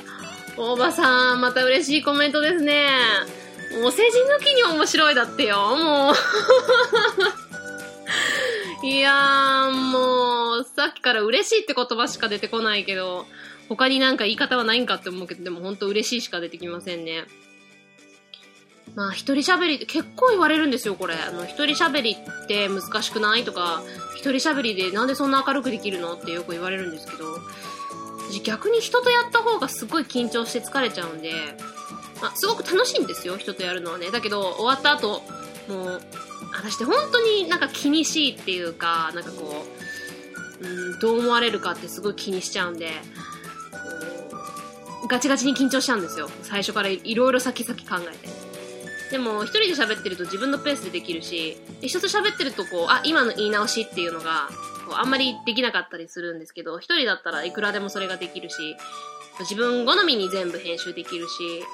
[0.56, 2.88] 大場さん、また嬉しいコメントですね。
[3.82, 6.14] お世辞抜きに面白いだってよ、もう。
[8.86, 13.26] いやー、もう、さっきから嬉しいって言葉しか出てこないけど、
[13.68, 17.24] 他になんか言い方はないんかって思うけど、でも本当嬉しいしか出てきませんね。
[18.94, 21.14] まあ、一人喋りって結構言われるんですよ、これ。
[21.14, 23.82] あの、一人喋りって難しくないとか、
[24.14, 27.38] 一人喋りでなんでそんな明るくできるのってよく言われるんですけど、
[28.44, 31.32] 逆に人とやった方がすごい緊張して疲れちゃうんで、
[32.22, 34.10] あ、すごく楽しいんですよ、人とやるのはね。
[34.10, 35.22] だけど、終わった後、
[35.68, 36.02] もう、
[36.52, 39.66] 私って本当になんか気にしいっていうか、なんかこ
[40.62, 42.92] う、うん、どう思われるかってすごい気にしちゃうんで、
[45.08, 46.30] ガチガチに緊張しちゃうんですよ。
[46.42, 48.28] 最初からいろいろ先々考えて。
[49.10, 54.48] でも、一人で喋ってると自分のペースでできるし、人と喋ってるとこう、あ、今の言い直しっていうのが、
[54.86, 58.76] こうあんまりできなかったりするんですけど、一人だったらいくらでもそれができるし、
[59.40, 61.64] 自分好みに全部編集できるし、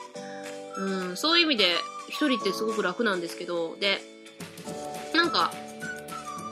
[0.77, 1.75] うん、そういう意味で
[2.09, 4.01] 一人ってすごく楽なんですけど、で、
[5.14, 5.53] なんか、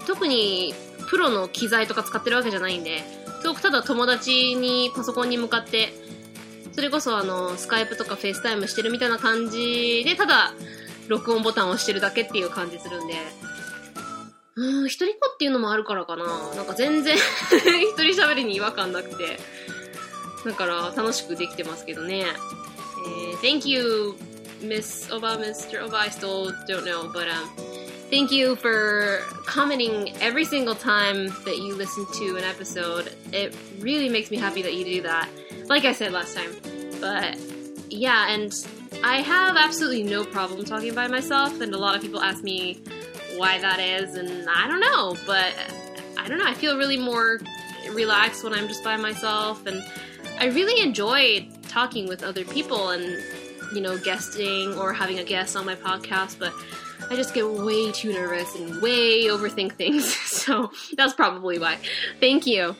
[0.07, 0.75] 特に
[1.09, 3.03] プロの機材とか使ってるわけじゃないんで、
[3.41, 5.89] すごくただ友達にパソコンに向かって、
[6.73, 10.53] それこそあの、スカイプとかフェイスタイムしてるみたいな感じで、ただ、
[11.09, 13.15] 録音ボタンを押してるだけっていう感じするんで、
[14.57, 16.25] うん、一人っ子っていうのもあるからかな。
[16.55, 17.17] なんか全然
[17.97, 19.39] 一人喋りに違和感なくて。
[20.48, 22.26] だから楽しくできてますけどね。
[23.06, 24.16] えー、Thank you,
[24.62, 25.82] Miss Oba, Mr.
[25.82, 25.98] Oba.
[25.98, 27.50] I still don't know, but um,
[28.10, 33.12] thank you for commenting every single time that you listen to an episode.
[33.32, 35.28] It really makes me happy that you do that.
[35.68, 36.52] Like I said last time.
[37.02, 37.38] But
[37.90, 38.54] yeah, and
[39.04, 42.82] I have absolutely no problem talking by myself, and a lot of people ask me
[43.36, 45.54] why that is, and I don't know, but
[46.18, 46.46] I don't know.
[46.46, 47.40] I feel really more
[47.92, 49.84] relaxed when I'm just by myself, and
[50.41, 53.05] I really enjoy talking with other people and,
[53.75, 56.53] you know, guesting or having a guest on my podcast, but
[57.11, 60.15] I just get way too nervous and way overthink things.
[60.15, 61.79] so that's probably why.
[62.21, 62.75] Thank you.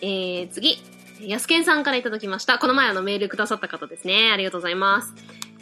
[0.00, 0.78] えー、次。
[1.20, 2.58] やすけんさんからいただきました。
[2.58, 4.30] この前あのメールくださった方ですね。
[4.32, 5.14] ありがとうございます。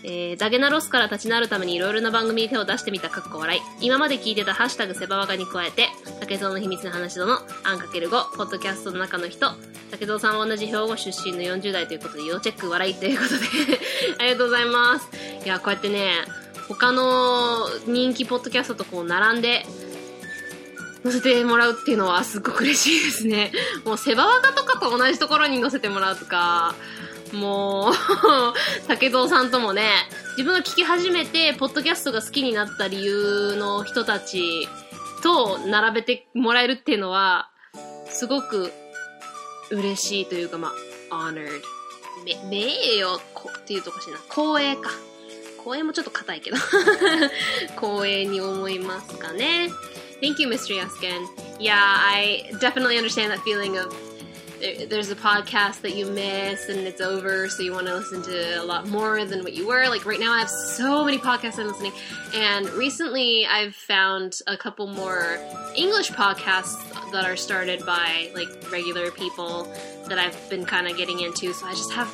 [0.05, 3.61] えー、ダゲナロスから立ち直るためにいろいろな番組に手を出してみたかっこ笑い。
[3.81, 5.89] 今まで聞いてたハッシュタグセバワガに加えて、
[6.21, 9.53] 竹蔵の秘密の話とのアンかける5、ポッドキャストの中の人、
[9.93, 13.45] 竹蔵さんは同じ兵庫出身の40代ということで、要チェック笑いということで
[14.19, 15.09] ありがとうございます。
[15.45, 16.15] いや、こうやってね、
[16.67, 19.67] 他の人気ポッドキャストとこう並んで、
[21.05, 23.53] 載せてもらうっていうのはすっごく嬉しいですね。
[23.85, 26.75] もうセバワガとかと同じところに載せてもらうとか、
[27.33, 27.95] もう
[28.89, 29.91] 竹蔵さんともね、
[30.39, 34.69] 自分が聞き始めて、ポッドキャストが好きになった理由の人たち
[35.23, 37.51] と並べてもらえるっていうのは、
[38.09, 38.73] すごく
[39.73, 40.73] 嬉しいというか、ま
[41.11, 41.63] あ、honored。
[42.25, 44.19] め、名誉っていうとこしな。
[44.29, 44.91] 光栄か。
[45.65, 46.57] 光栄もちょっと硬いけど
[47.81, 49.71] 光栄に思いますかね。
[50.21, 50.77] Thank you, Mr.
[50.77, 51.25] Yaskin.
[51.59, 53.93] Yeah, I definitely understand that feeling of
[54.89, 58.63] there's a podcast that you miss and it's over, so you want to listen to
[58.63, 59.89] a lot more than what you were.
[59.89, 61.93] Like right now, I have so many podcasts I'm listening,
[62.35, 65.39] and recently I've found a couple more
[65.75, 69.65] English podcasts that are started by like regular people
[70.07, 71.53] that I've been kind of getting into.
[71.53, 72.13] So I just have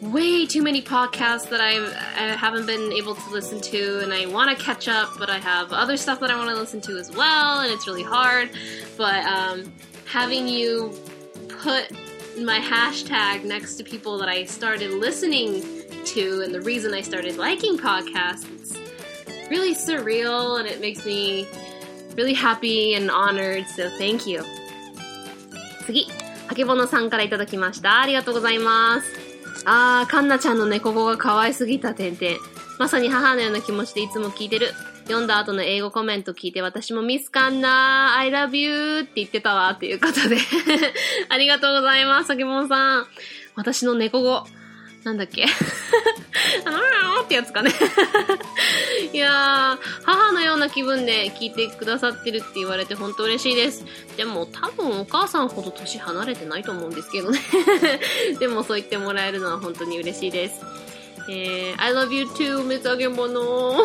[0.00, 4.26] way too many podcasts that I've, I haven't been able to listen to, and I
[4.26, 6.98] want to catch up, but I have other stuff that I want to listen to
[6.98, 8.50] as well, and it's really hard.
[8.96, 9.72] But um,
[10.06, 10.92] having you
[11.58, 11.90] put
[12.38, 15.62] my hashtag next to people that I started listening
[16.06, 18.46] to and the reason I started liking podcasts.
[19.26, 21.46] It's really surreal and it makes me
[22.16, 24.42] really happy and honored, so thank you.
[25.86, 26.06] 次、
[26.46, 28.00] はけぼのさんからいただきました。
[28.00, 29.08] ありがとうございます。
[29.64, 32.36] あー、かんなちゃんの猫語が可愛すぎた点々。
[32.78, 34.68] まさに母のような気持ちでいつも聞いてる。
[35.08, 40.36] 読んだ後の英語コメント聞いて私もミスカンナー、I love you って言ってたわっていうことで
[41.30, 43.06] ありがとうございます、さけもんさん。
[43.56, 44.44] 私の猫語。
[45.04, 45.46] なんだっけ？
[46.66, 47.72] あのーってやつかね
[49.12, 53.84] いやー、母のような気分で聞いてくださってるって言われて本当嬉しいです。
[54.16, 57.40] でも多分お母さんほど年離れてないと思うんですけどね
[58.40, 60.60] でもそう言ってもらえるのは本当に嬉しいです。
[61.28, 62.84] And I love you too, Ms.
[62.84, 63.84] Agemono.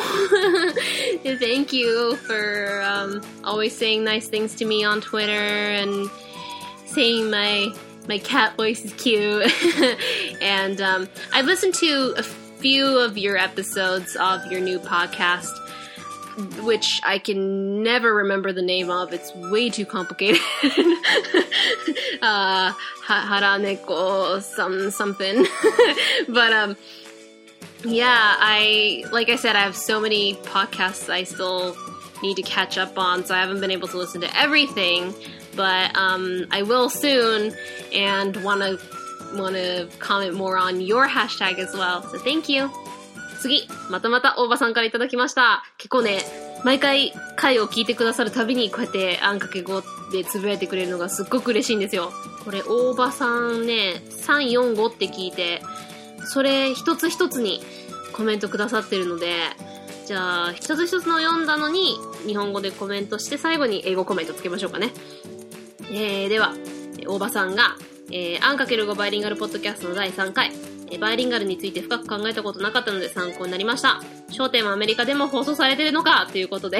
[1.39, 6.09] Thank you for um, always saying nice things to me on Twitter and
[6.85, 7.73] saying my
[8.07, 9.51] my cat voice is cute.
[10.41, 15.51] and um, I've listened to a few of your episodes of your new podcast,
[16.63, 19.11] which I can never remember the name of.
[19.11, 20.41] It's way too complicated.
[22.21, 22.71] uh,
[23.05, 25.45] Haraneko some something,
[26.29, 26.77] but um
[27.83, 31.75] yeah, I like I said, I have so many podcasts I still
[32.21, 35.13] need to catch up on, so I haven't been able to listen to everything,
[35.55, 37.53] but um, I will soon,
[37.93, 38.79] and want to
[39.35, 42.03] want to comment more on your hashtag as well.
[42.03, 42.69] So thank you.
[43.39, 45.63] 次、またまた大場さんからいただきました。
[45.77, 46.21] 結構ね、
[46.63, 52.13] 毎回回を聞いてくださるたびにこうやってあんかけ語でつぶやいてくれるのがすっごく嬉しいんですよ。
[52.45, 55.61] これ大場さんね、345って聞いて、
[56.25, 57.61] それ一つ一つに
[58.13, 59.35] コメントくださってるので、
[60.05, 64.91] じゃあ、一つ一つの読んだのに、日本語でコメントして、最後に英語コメントつけましょうかね。
[65.91, 66.53] えー、では、
[67.07, 67.75] 大場さんが、
[68.11, 70.51] えー、アンかける5バイリンガルポッドキャストの第3回、
[70.91, 74.01] えー、バイリンガルについて深く考えたことなかったので参考になりました。
[74.29, 76.79] 焦点はアメリカでも放送されてるのかということで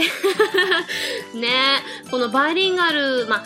[1.34, 3.43] ねこのバイリンガル、まあ、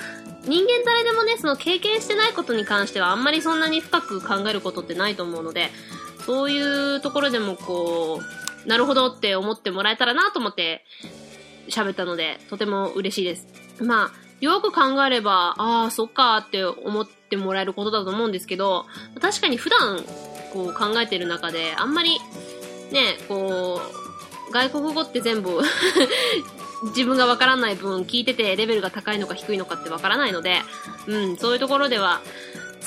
[0.47, 5.69] 人間誰でもね、その経験してないことに関してはあんまりそんなに深く考えることってないと思うので、
[6.25, 8.21] そういうところでもこ
[8.65, 10.83] う、なるほどって思ってもらえたらなと思って
[11.69, 13.47] 喋ったので、とても嬉しいです。
[13.81, 18.85] まあ、よく考えれば、ああ、そっかって思ってもらえることだと思うんですけど、
[19.21, 20.03] 確かに普段
[20.53, 22.19] こう考えてる中で、あんまり
[22.91, 23.81] ね、こ
[24.49, 25.59] う、外国語って全部
[26.83, 30.61] 自分がわからない分聞いててレベルが高いのか低いのかってわからないので、
[31.07, 32.21] うん、そういうところでは、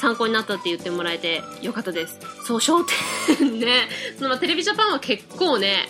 [0.00, 2.18] 参考になったって言ってもらえてよかったです。
[2.46, 2.84] そう、焦
[3.36, 3.88] 点ね。
[4.18, 5.86] そのテレビジャパンは結構ね、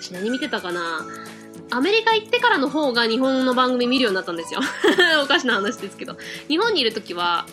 [0.00, 1.04] 私何見てたかな
[1.70, 4.60] アメリカ行ってからの方が日本の番組見るようになったんですよ。
[5.24, 6.16] おかしな話ですけど。
[6.48, 7.46] 日本にいる時は、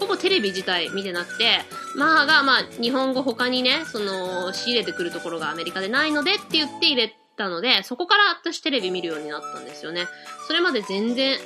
[0.00, 1.64] ほぼテレビ自体見てなくて、
[1.96, 10.06] 母がまあ日本語他にね、その仕入れてくるところがアメリカでないのでって言って入れたので、そこから私テレビ見るようになったんですよね。
[10.46, 11.38] それまで全然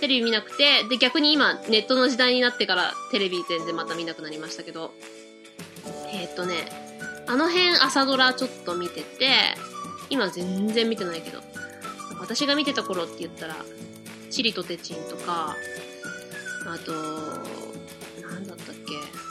[0.00, 4.92] テレビ見なくて、で、逆に今、ネットの時代になってからテレビ全然また見なくなりましたけど、
[6.12, 6.54] えー、っとね、
[7.28, 9.30] あの辺朝ドラちょっと見てて、
[10.10, 11.40] 今全然見てないけど、
[12.20, 13.56] 私が見てた頃って言ったら、
[14.30, 15.54] チリとテチンとか、
[16.66, 16.92] あと、
[18.20, 19.26] なんだったっけ。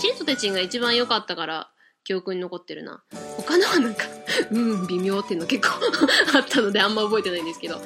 [0.00, 1.70] チリとテチンが一番良かったから
[2.04, 3.02] 記憶に残ってるな。
[3.36, 4.04] 他のはなんか
[4.50, 5.76] うん、微妙っていうの結構
[6.34, 7.80] あったのであんま覚えてないんですけど。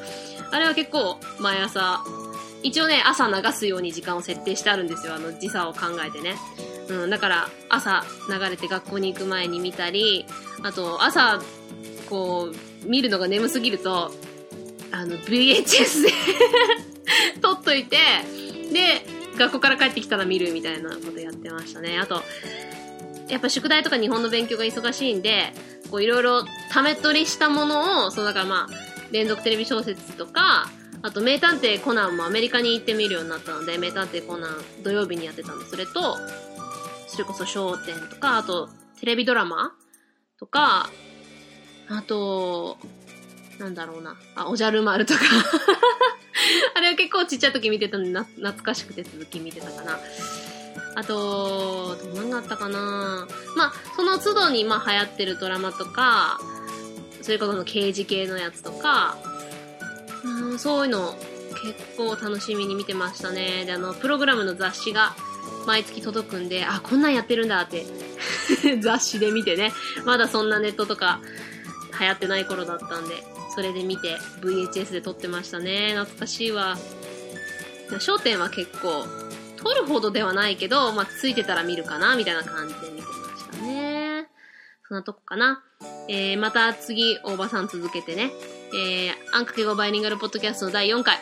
[0.51, 2.01] あれは結構毎朝、
[2.63, 5.15] 一応ね、朝流すように時間を設定してあるんですよ。
[5.15, 6.37] あの、時差を考えてね。
[6.89, 10.25] うん、だから朝流れて学校に行く前に見たり、
[10.63, 11.41] あと朝、
[12.09, 14.13] こう、見るのが眠すぎると、
[14.93, 16.13] あの、VHS で
[17.43, 17.97] 撮っといて、
[18.73, 19.05] で、
[19.37, 21.99] 学校から帰ってきたら見るみたいなことやってましたね。
[21.99, 22.23] あと、
[23.29, 25.53] やっぱ宿題とか日本の勉強が忙しいんで、
[25.87, 30.69] こういろいろため取りしたものを、そうだからまあ、連続テレビ小説とか、
[31.03, 36.17] あと名探偵コナンもアメリカに行って見るようになったので、名探偵コナン土曜日にやってたんで、それと、
[37.07, 38.69] それこそ商店とか、あと
[38.99, 39.73] テレビドラマ
[40.39, 40.91] とか、
[41.89, 42.79] あと、
[43.59, 44.17] なんだろうな。
[44.35, 45.21] あ、おじゃる丸とか。
[46.75, 49.99] あれは結構ちっちゃい時見てたんで、懐かしくて続き見てたかな。
[50.97, 56.41] あと、どんなんがあったかなまあ、その都度にまあ流行ってるドラマとか、
[57.21, 59.19] それこその刑事系のやつとか、
[60.25, 61.15] うん、そういうの
[61.63, 63.67] 結構楽しみに見てましたね。
[63.67, 65.15] で、あの、プログラムの雑誌が
[65.67, 67.85] 毎月届くんで、あ、こんなんやってるんだって
[68.81, 69.75] 雑誌で見てね。
[70.07, 71.21] まだそんなネットとか
[72.01, 73.23] 流行ってない頃だったんで、
[73.55, 75.95] それで見て VHS で撮ってましたね。
[75.95, 76.79] 懐かしいわ。
[77.91, 79.07] 焦点は結構、
[79.67, 84.29] 撮るほどではないけど、まあ、ついてたら見るかな、みたいな感じで見てましたね。
[84.87, 85.65] そんなとこかな。
[86.09, 88.31] えー、また次、大場さん続けてね。
[88.73, 91.19] えー、あんかけごバイリンガルポッドキャストの第4回。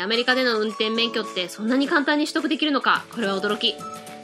[0.00, 3.74] アメリカでの運転免許ってそんなに簡単に取得できるのかこれは驚き。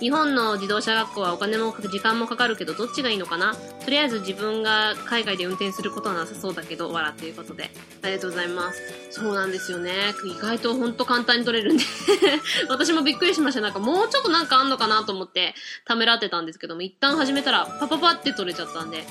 [0.01, 3.55] 日本の自動車学校はお金も時間もかかるけどどっちがいいのかな？
[3.55, 7.71] とりあえず自分が海外で運転することはなさそうだけど、笑ということで。
[8.03, 8.81] ありがとうございます。
[9.11, 9.93] そうなんですよね。
[10.27, 11.85] 意外とほんと簡単に取れるんで
[12.69, 13.61] 私もびっくりしました。
[13.61, 15.55] なんかもうちょっとなんかあんのかなと思って
[15.85, 19.07] ためらってたんですけども、一旦始めたらパパパって取れちゃったんで。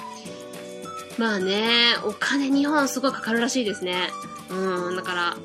[1.18, 4.10] まあね、お金日本すごいかかるらしいですね。
[4.50, 5.38] うん、だから、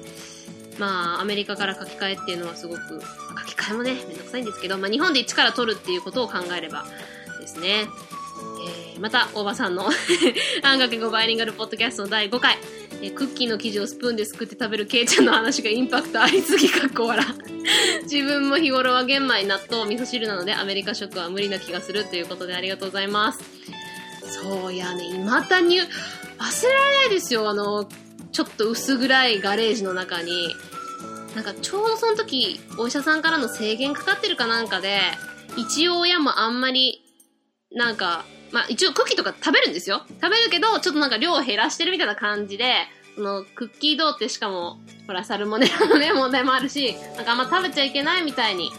[0.79, 2.81] まあ、アメリカから書き換えっていうのはすごく
[3.35, 6.85] ま、書き換えもね、めんどくさいんですけど、まあ、日本で一から取るっていうことを考えれば
[7.41, 7.87] ですね。
[8.95, 9.89] えー、また、大場さんの
[10.63, 12.59] あんがけごバイリンガルポッドキャストの第5回、
[13.03, 17.27] えー、クッキーの生地をスプーンですくって食べるケイちゃんの話がインパクトありすぎかっこ笑。
[18.03, 23.41] 自分も日頃は玄米、納豆、味噌汁なのでアメリカ食は無理な気がするということでありがとうございます。
[24.43, 27.49] そういやね、未だに忘れられないですよ。
[27.49, 27.89] あの、
[28.33, 30.55] ちょっと薄暗いガレージの中に、
[31.35, 35.01] なんかちょうどその時、お医者さんからの制限かかってるかなんかで、
[35.57, 37.05] 一応親もあんまり、
[37.73, 40.03] なんか、まあ一応クッキーとか食べるんですよ。
[40.21, 42.75] 食べるけど、ちょっとなんか量を減らしてるみたいな感じで、
[43.15, 48.71] そのクッキードーってしかも、ほら、サルモネラのね、問題もあるし、なんかあんま食べちゃいけないみたいに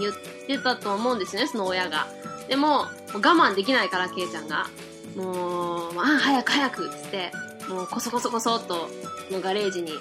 [0.00, 0.14] 言っ
[0.46, 2.06] てたと思うんですね、その親が。
[2.48, 4.66] でも、も我慢できないから、ケイちゃんが。
[5.16, 7.32] もう、あ、早く早くっつって、
[7.68, 8.88] もうコソコソコソっと、
[9.30, 9.92] のガレージに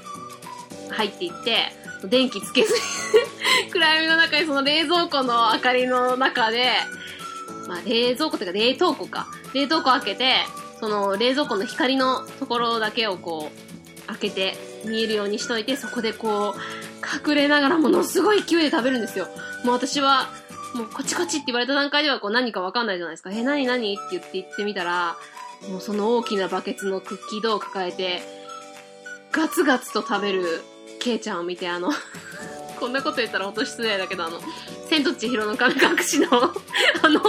[0.89, 1.71] 入っていって、
[2.07, 2.79] 電気つけずに
[3.71, 6.73] 暗闇の中にその冷蔵庫の明かりの中で、
[7.67, 9.27] まあ冷蔵庫というか冷凍庫か。
[9.53, 10.35] 冷凍庫開けて、
[10.79, 19.27] その冷蔵庫の光のところだけをこう、開けて見えるようにしといて、そこでこう、隠れながらものすごい勢いで食べるんですよ。
[19.63, 20.29] もう私は、
[20.73, 23.31] もうこチこチって言われた段階ではこう何かわかんないじゃないですか。
[23.31, 23.93] え、何何？
[23.93, 25.15] って言って言ってみたら、
[25.69, 28.21] もうその大きなバケツのクッキードを抱えて、
[29.31, 30.63] ガツガツと食べる
[30.99, 31.91] ケイちゃんを見て、あの
[32.79, 34.39] こんなこと言ったら本当失礼だけど、あの、
[34.89, 36.27] 千と千尋の神隠しの
[37.01, 37.21] あの、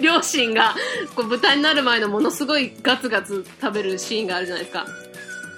[0.00, 0.74] 両親が、
[1.16, 4.86] こう、豚になる前のものすごいガツガツ食べるシーンがあるじゃないですか。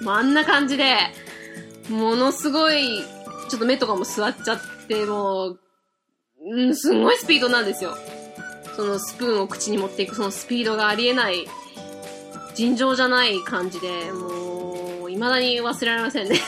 [0.01, 0.97] もうあんな感じで、
[1.89, 3.03] ものすごい、
[3.49, 5.59] ちょっと目とかも座っちゃって、もう、
[6.45, 7.95] うん、すんごいスピードなんですよ。
[8.75, 11.45] そのスプーンを口に持っていくそのスピードがありえない
[12.55, 16.39] 尋常じゃない感じで、もう、未だに忘れられませんね。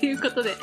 [0.00, 0.54] ということで、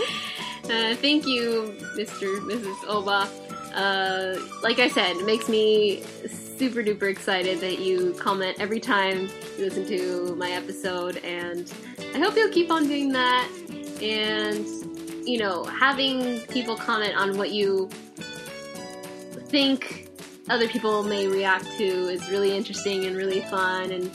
[0.64, 2.42] uh, thank you, Mr.
[2.46, 2.88] Mrs.
[2.88, 3.28] Oba.
[3.76, 6.04] Uh, like I said, it makes me
[6.58, 11.72] super duper excited that you comment every time you listen to my episode, and
[12.14, 13.48] I hope you'll keep on doing that.
[14.02, 14.66] And,
[15.26, 17.90] you know, having people comment on what you
[19.54, 20.10] think
[20.50, 24.10] other people may react to is really interesting and really fun and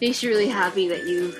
[0.00, 1.38] makes you really happy that you've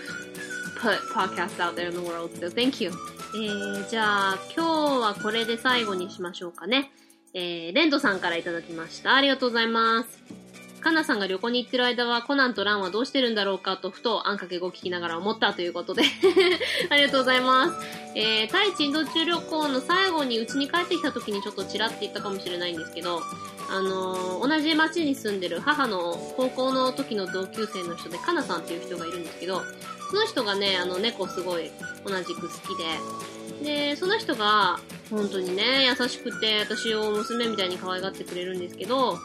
[0.76, 2.30] put podcasts out there in the world.
[2.38, 2.92] So thank you.
[3.36, 6.92] えー、じゃあ、今日はこれで最後にしましょうかね。
[7.34, 9.16] えー、レントさんからいただきました。
[9.16, 10.43] ありがとうございます。
[10.84, 16.02] カナさんが旅行に行ってる間はコナンとランはどうしてるんだろうかとふとあんかけ語聞きながら思ったということで
[16.90, 17.86] ありがとうございます。
[18.14, 23.22] えー、タイ珍道中旅行の最後に家に帰ってきた時にちょっとちらって言ったかもしれないんですけど、
[23.70, 29.62] あのー、同じ町に住んでる母の高校の時の同級生の人で、カナさんっていう人がいるんですけど、
[30.10, 31.70] その人がね、あの猫すごい
[32.04, 34.78] 同じく好きで、で、その人が
[35.08, 39.18] 本当にね、優しくて私を娘みたいに可愛がってくれるんですけど、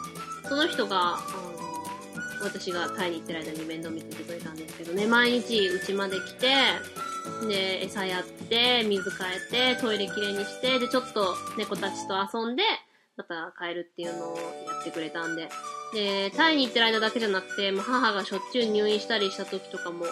[0.48, 1.18] その人が、
[2.42, 6.46] 私がタイに行ってる間に面倒見ててくれたんですけどね、毎日家まで来て、
[7.46, 9.28] で、餌やって、水変
[9.72, 12.62] えて、トイレきれいにして、で、ちょっと猫たちと遊んで、
[13.16, 14.42] また帰るっていうのをや
[14.80, 15.48] ってくれたんで。
[15.92, 20.06] で、タイに行ってる間だけじゃなくて、もう母がしょっちゅう入院したりした時とかも、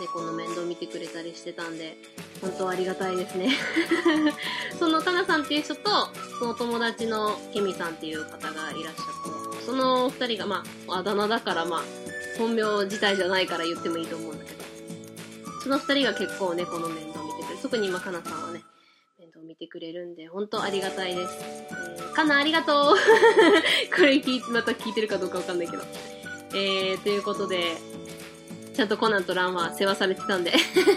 [0.00, 1.96] 猫の面倒見てくれたりしてたんで、
[2.40, 3.56] 本当ありがたいですね。
[4.78, 6.08] そのタナさんっていう人と、
[6.38, 11.82] その友達のケミさんっていう方がいらっしゃって、その二人が、まあ、あだ名だからまあ、
[12.38, 14.64] 本名自体じゃないから言ってもいいと思うんだけど、
[15.62, 17.62] その二人が結構猫の面倒を見てくれる。
[17.62, 18.64] 特に今、かなさんはね、
[19.18, 21.38] 面倒を見てくれるんで、本当ありがたいです。
[21.40, 22.96] えー、かなありがとう
[23.94, 25.82] これ聞また聞いてるかどうかわかんないけど。
[26.54, 27.76] えー、ということで、
[28.74, 30.52] ちゃんとコナンとランは世話されてたんで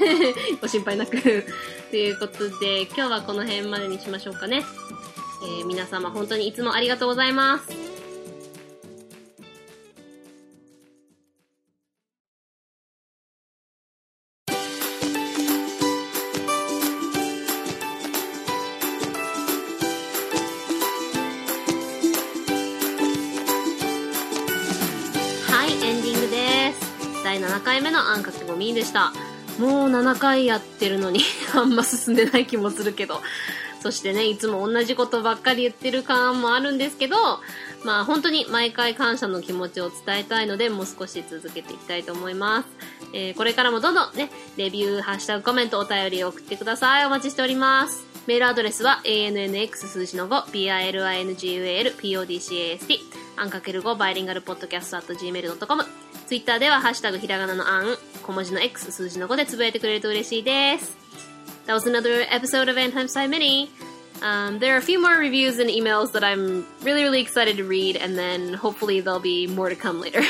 [0.61, 1.18] ご心配なく
[1.91, 4.66] ということで、今日はこの辺までにしましょうかね。
[5.43, 7.84] えー、皆様本当にいつもありがとうございます。
[28.96, 29.12] した。
[29.62, 31.20] もう7回やってるのに
[31.54, 33.22] あんま進んでない気もするけど。
[33.82, 37.16] そしてね、いつも同じことばっかり言ってる感もあるんですけど、
[37.84, 42.68] まあ本当に毎回感謝の気持ちを伝えたいので、もう少し続けていきたいと思います。
[43.14, 47.06] えー、これからもどんどんね、レビュー、ハッシュタグ、コメント、お便り送ってください。
[47.06, 48.04] お待ちしております。
[48.26, 52.88] メールアドレスは annx 数字の5、b i l i n g u l p o d c a s
[52.88, 53.00] t、
[53.38, 55.83] アンかける5バイリンガルポッドキャスト at gmail.com。
[56.27, 60.97] ツイッターでは、ハッシュタグひらがなのあん、小文字の X、数字の5でつぶやいてくれると嬉しいです。
[61.67, 63.69] That was another episode of Time Side Mini.
[64.21, 67.63] Um, there are a few more reviews and emails that I'm really, really excited to
[67.63, 70.21] read, and then hopefully there'll be more to come later.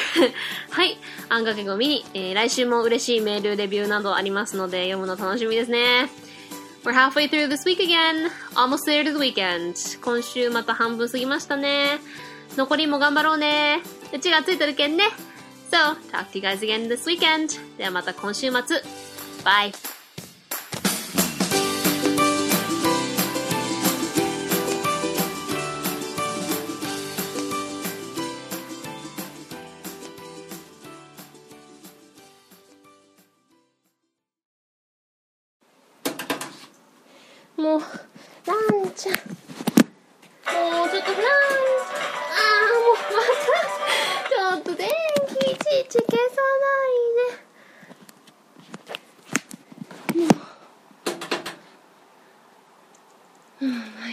[0.72, 0.98] はい。
[1.30, 6.10] あんかけごみに、えー、来週も嬉しいメール、レビューなどありますので、読むの楽しみですね。
[6.84, 8.30] We're halfway through this week again.
[8.56, 10.00] Almost there to the weekend.
[10.02, 12.00] 今週また半分過ぎましたね。
[12.58, 13.82] 残りも頑張ろうね。
[14.14, 15.06] うちがついてるけんね。
[15.72, 17.60] So, talk to you guys again this weekend.
[17.78, 18.62] ではまた今週末。
[19.44, 19.74] Bye!
[37.58, 37.82] もう、
[38.46, 38.54] ラ
[38.88, 39.16] ンちゃん。
[39.16, 42.25] もうちょっとラン、
[44.76, 44.88] 電
[45.28, 46.96] 気いちいち消さない
[50.16, 50.22] で。
[50.22, 50.46] もう。
[53.62, 54.12] うん、はい。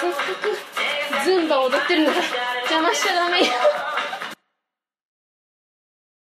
[0.00, 3.69] せっかく、ズンバ踊ってるのが邪魔しちゃダメよ。